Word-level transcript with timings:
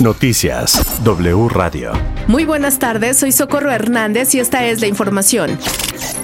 Noticias 0.00 1.02
W 1.04 1.48
Radio. 1.48 1.92
Muy 2.26 2.44
buenas 2.44 2.78
tardes, 2.78 3.18
soy 3.18 3.32
Socorro 3.32 3.70
Hernández 3.70 4.34
y 4.34 4.40
esta 4.40 4.64
es 4.66 4.80
la 4.80 4.86
información. 4.86 5.58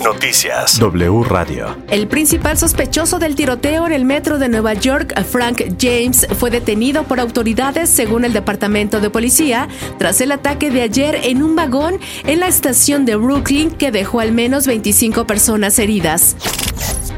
Noticias 0.02 0.78
W 0.78 1.24
Radio. 1.24 1.76
El 1.90 2.08
principal 2.08 2.56
sospechoso 2.56 3.18
del 3.18 3.34
tiroteo 3.34 3.86
en 3.86 3.92
el 3.92 4.04
metro 4.04 4.38
de 4.38 4.48
Nueva 4.48 4.74
York, 4.74 5.14
Frank 5.24 5.62
James, 5.78 6.26
fue 6.38 6.50
detenido 6.50 7.04
por 7.04 7.20
autoridades 7.20 7.90
según 7.90 8.24
el 8.24 8.32
Departamento 8.32 9.00
de 9.00 9.10
Policía 9.10 9.68
tras 9.98 10.20
el 10.20 10.32
ataque 10.32 10.70
de 10.70 10.82
ayer 10.82 11.20
en 11.24 11.42
un 11.42 11.56
vagón 11.56 11.98
en 12.24 12.40
la 12.40 12.48
estación 12.48 13.04
de 13.04 13.16
Brooklyn 13.16 13.70
que 13.70 13.90
dejó 13.90 14.20
al 14.20 14.32
menos 14.32 14.66
25 14.66 15.26
personas 15.26 15.78
heridas. 15.78 16.36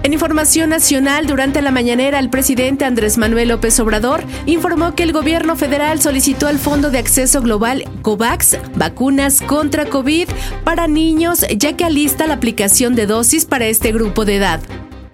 En 0.08 0.14
información 0.14 0.70
nacional, 0.70 1.26
durante 1.26 1.60
la 1.60 1.70
mañanera, 1.70 2.18
el 2.18 2.30
presidente 2.30 2.86
Andrés 2.86 3.18
Manuel 3.18 3.48
López 3.50 3.78
Obrador 3.78 4.24
informó 4.46 4.94
que 4.94 5.02
el 5.02 5.12
gobierno 5.12 5.54
federal 5.54 6.00
solicitó 6.00 6.46
al 6.46 6.58
Fondo 6.58 6.90
de 6.90 6.96
Acceso 6.96 7.42
Global 7.42 7.84
COVAX 8.00 8.56
vacunas 8.74 9.42
contra 9.42 9.84
COVID 9.84 10.30
para 10.64 10.86
niños, 10.88 11.44
ya 11.54 11.76
que 11.76 11.84
alista 11.84 12.26
la 12.26 12.32
aplicación 12.32 12.94
de 12.94 13.04
dosis 13.04 13.44
para 13.44 13.66
este 13.66 13.92
grupo 13.92 14.24
de 14.24 14.36
edad. 14.36 14.62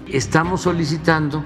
Estamos 0.06 0.60
solicitando 0.60 1.44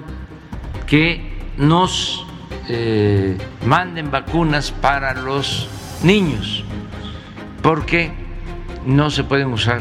que 0.87 1.33
nos 1.57 2.27
eh, 2.69 3.39
manden 3.65 4.11
vacunas 4.11 4.73
para 4.73 5.15
los 5.15 5.71
niños, 6.03 6.65
porque 7.63 8.13
no 8.85 9.09
se 9.09 9.25
pueden 9.25 9.55
usar. 9.55 9.81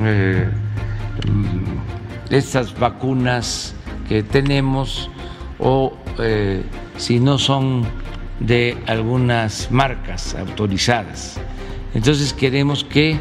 Eh, 0.00 0.46
estas 2.32 2.78
vacunas 2.78 3.74
que 4.08 4.22
tenemos 4.22 5.10
o 5.58 5.92
eh, 6.18 6.64
si 6.96 7.20
no 7.20 7.38
son 7.38 7.86
de 8.40 8.76
algunas 8.86 9.70
marcas 9.70 10.34
autorizadas. 10.34 11.38
Entonces 11.94 12.32
queremos 12.32 12.84
que 12.84 13.20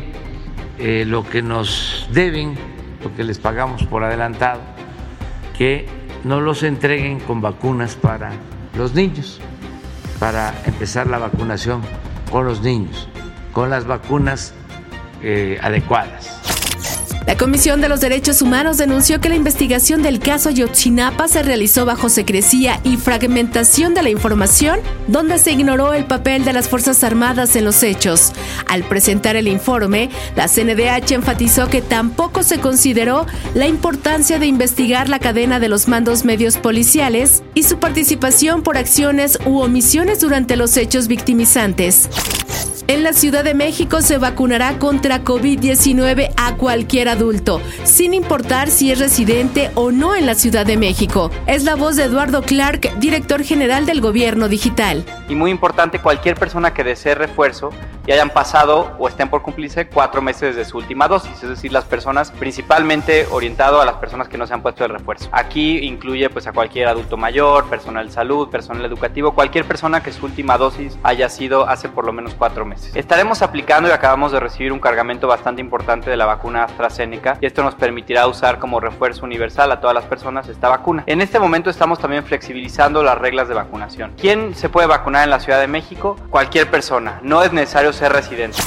eh, 0.80 1.04
lo 1.06 1.28
que 1.28 1.42
nos 1.42 2.08
deben, 2.12 2.56
lo 3.04 3.14
que 3.16 3.24
les 3.24 3.38
pagamos 3.38 3.84
por 3.84 4.04
adelantado, 4.04 4.62
que 5.58 5.88
no 6.24 6.40
los 6.40 6.64
entreguen 6.64 7.20
con 7.20 7.42
vacunas 7.42 7.96
para 7.96 8.32
los 8.78 8.96
niños, 8.96 9.40
para 10.20 10.54
empezar 10.66 11.08
la 11.08 11.18
vacunación 11.18 11.82
con 12.32 12.46
los 12.46 12.62
niños, 12.62 13.10
con 13.52 13.70
las 13.70 13.86
vacunas 13.86 14.54
eh, 15.22 15.60
adecuadas. 15.62 16.41
La 17.28 17.38
Comisión 17.38 17.82
de 17.82 17.90
los 17.90 18.02
Derechos 18.02 18.42
Humanos 18.42 18.78
denunció 18.78 19.22
que 19.22 19.30
la 19.30 19.36
investigación 19.36 20.02
del 20.02 20.20
caso 20.20 20.50
Ayotzinapa 20.50 21.28
se 21.28 21.44
realizó 21.44 21.86
bajo 21.86 22.10
secrecía 22.10 22.80
y 22.84 22.98
fragmentación 22.98 23.94
de 23.94 24.02
la 24.02 24.10
información, 24.10 24.80
donde 25.08 25.38
se 25.38 25.52
ignoró 25.52 25.94
el 25.94 26.06
papel 26.06 26.44
de 26.44 26.54
las 26.54 26.68
Fuerzas 26.68 27.04
Armadas 27.04 27.56
en 27.56 27.66
los 27.66 27.84
hechos. 27.84 28.34
Al 28.68 28.84
presentar 28.84 29.36
el 29.36 29.48
informe, 29.48 30.10
la 30.36 30.48
CNDH 30.48 31.12
enfatizó 31.12 31.70
que 31.70 31.82
tampoco 31.84 32.42
se 32.42 32.60
consideró 32.60 33.28
la 33.54 33.68
importancia 33.68 34.40
de 34.40 34.48
investigar 34.48 35.08
la 35.08 35.20
cadena 35.20 35.60
de 35.60 35.70
los 35.70 35.88
mandos 35.88 36.26
medios 36.26 36.58
policiales 36.58 37.44
y 37.54 37.64
su 37.64 37.78
participación 37.78 38.64
por 38.64 38.78
acciones 38.78 39.38
u 39.46 39.60
omisiones 39.60 40.22
durante 40.22 40.56
los 40.56 40.76
hechos 40.76 41.08
victimizantes. 41.08 42.10
En 42.92 43.04
la 43.04 43.14
Ciudad 43.14 43.46
de 43.46 43.54
México 43.54 44.02
se 44.02 44.18
vacunará 44.18 44.78
contra 44.78 45.24
COVID-19 45.24 46.34
a 46.36 46.58
cualquier 46.58 47.08
adulto, 47.08 47.62
sin 47.86 48.14
importar 48.14 48.68
si 48.68 48.92
es 48.92 49.00
residente 49.00 49.72
o 49.76 49.94
no 49.94 50.14
en 50.14 50.26
la 50.26 50.36
Ciudad 50.36 50.66
de 50.66 50.76
México. 50.76 51.32
Es 51.48 51.64
la 51.64 51.76
voz 51.76 51.96
de 51.96 52.04
Eduardo 52.04 52.42
Clark, 52.42 53.00
director 53.00 53.44
general 53.46 53.86
del 53.86 54.02
Gobierno 54.02 54.50
Digital. 54.50 55.06
Y 55.30 55.36
muy 55.36 55.52
importante, 55.52 56.00
cualquier 56.00 56.36
persona 56.36 56.74
que 56.74 56.84
desee 56.84 57.16
refuerzo 57.16 57.70
y 58.06 58.12
hayan 58.12 58.30
pasado 58.30 58.94
o 59.00 59.08
estén 59.08 59.30
por 59.30 59.42
cumplirse 59.42 59.88
cuatro 59.88 60.22
meses 60.22 60.58
de 60.58 60.66
su 60.66 60.78
última 60.78 61.08
dosis, 61.08 61.32
es 61.44 61.48
decir, 61.48 61.72
las 61.72 61.86
personas 61.86 62.32
principalmente 62.32 63.26
orientado 63.32 63.80
a 63.80 63.86
las 63.86 63.96
personas 63.96 64.28
que 64.28 64.38
no 64.38 64.46
se 64.48 64.54
han 64.54 64.62
puesto 64.62 64.84
el 64.84 64.92
refuerzo. 64.92 65.30
Aquí 65.32 65.78
incluye 65.78 66.30
pues 66.30 66.46
a 66.48 66.52
cualquier 66.52 66.90
adulto 66.90 67.16
mayor, 67.16 67.70
personal 67.70 68.08
de 68.08 68.12
salud, 68.12 68.50
personal 68.50 68.84
educativo, 68.84 69.34
cualquier 69.34 69.64
persona 69.64 70.04
que 70.04 70.12
su 70.12 70.26
última 70.26 70.58
dosis 70.58 70.98
haya 71.04 71.30
sido 71.30 71.70
hace 71.70 71.88
por 71.88 72.06
lo 72.06 72.12
menos 72.12 72.34
cuatro 72.34 72.66
meses. 72.66 72.81
Estaremos 72.94 73.42
aplicando 73.42 73.90
y 73.90 73.92
acabamos 73.92 74.32
de 74.32 74.40
recibir 74.40 74.72
un 74.72 74.80
cargamento 74.80 75.28
bastante 75.28 75.62
importante 75.62 76.10
de 76.10 76.18
la 76.18 76.26
vacuna 76.26 76.64
AstraZeneca 76.64 77.38
y 77.40 77.46
esto 77.46 77.64
nos 77.64 77.76
permitirá 77.76 78.28
usar 78.28 78.60
como 78.60 78.80
refuerzo 78.80 79.26
universal 79.26 79.72
a 79.72 79.80
todas 79.80 79.94
las 79.94 80.06
personas 80.06 80.48
esta 80.48 80.70
vacuna. 80.70 81.04
En 81.08 81.22
este 81.22 81.40
momento 81.40 81.70
estamos 81.70 82.00
también 82.00 82.24
flexibilizando 82.24 83.04
las 83.04 83.18
reglas 83.18 83.48
de 83.48 83.54
vacunación. 83.54 84.14
¿Quién 84.20 84.56
se 84.56 84.70
puede 84.70 84.88
vacunar 84.88 85.24
en 85.24 85.30
la 85.30 85.40
Ciudad 85.40 85.60
de 85.60 85.68
México? 85.68 86.18
Cualquier 86.30 86.70
persona. 86.70 87.20
No 87.24 87.44
es 87.44 87.54
necesario 87.54 87.94
ser 87.94 88.14
residente. 88.14 88.58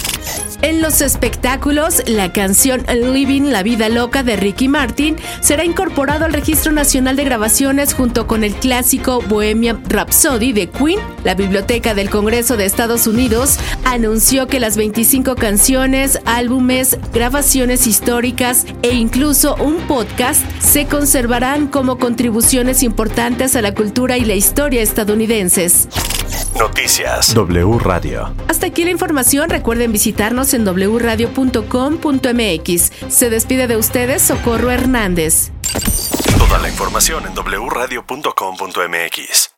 En 0.63 0.81
los 0.81 1.03
espectáculos, 1.03 2.03
la 2.07 2.33
canción 2.33 2.87
Living 2.89 3.51
la 3.51 3.63
Vida 3.63 3.91
Loca 3.91 4.23
de 4.23 4.37
Ricky 4.37 4.69
Martin 4.69 5.17
será 5.41 5.65
incorporado 5.65 6.25
al 6.25 6.33
Registro 6.33 6.73
Nacional 6.73 7.17
de 7.17 7.25
Grabaciones 7.25 7.93
junto 7.93 8.27
con 8.27 8.45
el 8.45 8.55
clásico 8.55 9.21
Bohemian 9.29 9.83
Rhapsody 9.87 10.53
de 10.55 10.71
Queen. 10.71 11.01
La 11.23 11.35
Biblioteca 11.35 11.93
del 11.93 12.09
Congreso 12.09 12.57
de 12.57 12.65
Estados 12.65 13.07
Unidos 13.07 13.59
anunció 14.05 14.47
que 14.47 14.61
las 14.61 14.77
25 14.77 15.35
canciones, 15.35 16.21
álbumes, 16.27 16.99
grabaciones 17.15 17.87
históricas 17.87 18.67
e 18.83 18.93
incluso 18.93 19.57
un 19.57 19.79
podcast 19.87 20.45
se 20.61 20.87
conservarán 20.87 21.69
como 21.69 21.97
contribuciones 21.99 22.83
importantes 22.83 23.57
a 23.57 23.63
la 23.63 23.75
cultura 23.75 24.19
y 24.19 24.27
la 24.27 24.35
historia 24.35 24.83
estadounidenses. 24.83 25.89
Noticias 26.59 27.33
W 27.35 27.79
Radio. 27.79 28.35
Hasta 28.49 28.67
aquí 28.67 28.85
la 28.85 28.91
información. 28.91 29.49
Recuerden 29.49 29.91
visitarnos 29.91 30.53
en 30.53 30.67
wradio.com.mx. 30.67 32.93
Se 33.09 33.31
despide 33.31 33.67
de 33.67 33.79
ustedes 33.79 34.21
Socorro 34.21 34.71
Hernández. 34.71 35.51
Toda 36.39 36.59
la 36.59 36.69
información 36.69 37.25
en 37.27 37.33
wradio.com.mx. 37.35 39.54